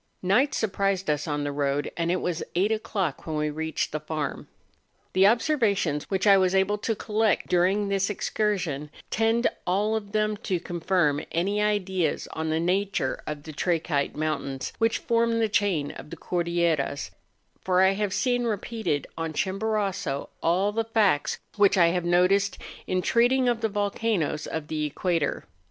Night 0.23 0.55
surprised 0.55 1.11
us 1.11 1.27
on 1.27 1.43
the 1.43 1.51
road; 1.51 1.91
and 1.95 2.11
it 2.11 2.21
was 2.21 2.41
eight 2.55 2.71
o'clock 2.71 3.27
when 3.27 3.35
we 3.37 3.51
reached 3.51 3.91
the 3.91 3.99
farm. 3.99 4.47
The 5.13 5.27
observations 5.27 6.05
which 6.09 6.25
I 6.25 6.37
was 6.39 6.55
able 6.55 6.79
to 6.79 6.95
collect 6.95 7.53
luring 7.53 7.87
this 7.87 8.09
excursion 8.09 8.89
tend 9.11 9.45
all 9.67 9.95
of 9.95 10.11
them 10.11 10.37
to 10.37 10.59
confirm 10.59 11.19
aiy 11.35 11.61
ideas 11.63 12.27
on 12.33 12.49
the 12.49 12.59
nature 12.59 13.21
of 13.27 13.43
the 13.43 13.53
trachyte 13.53 14.15
mountains 14.15 14.73
which 14.79 14.97
form 14.97 15.37
the 15.37 15.47
chain 15.47 15.91
of 15.91 16.09
the 16.09 16.17
Cordilleras; 16.17 17.11
for 17.61 17.83
I 17.83 17.91
have 17.91 18.11
seen 18.11 18.45
repeated 18.45 19.05
on 19.19 19.33
Chimborazo 19.33 20.29
all 20.41 20.71
the 20.71 20.83
facts 20.83 21.37
which 21.57 21.77
I 21.77 21.89
have 21.89 22.05
noticed 22.05 22.57
in 22.87 23.03
treating 23.03 23.47
of 23.47 23.61
the 23.61 23.69
volcanoes 23.69 24.47
of 24.47 24.67
the 24.67 24.83
equator. 24.83 25.45